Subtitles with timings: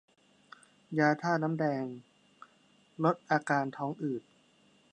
[0.99, 1.85] ยาธาตุน้ำแดง
[3.03, 4.23] ลดอาการท้องอืด